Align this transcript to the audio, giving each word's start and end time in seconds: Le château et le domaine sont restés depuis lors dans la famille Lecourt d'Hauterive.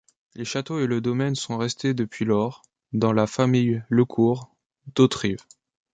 Le 0.33 0.43
château 0.43 0.79
et 0.79 0.87
le 0.87 0.99
domaine 0.99 1.35
sont 1.35 1.59
restés 1.59 1.93
depuis 1.93 2.25
lors 2.25 2.63
dans 2.91 3.13
la 3.13 3.27
famille 3.27 3.83
Lecourt 3.87 4.51
d'Hauterive. 4.95 5.41